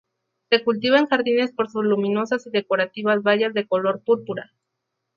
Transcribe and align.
Se 0.49 0.63
cultiva 0.63 0.97
en 0.97 1.05
jardines 1.05 1.51
por 1.53 1.69
sus 1.69 1.85
luminosas 1.85 2.47
y 2.47 2.49
decorativas 2.49 3.21
bayas 3.21 3.53
de 3.53 3.67
color 3.67 4.01
púrpura. 4.03 4.51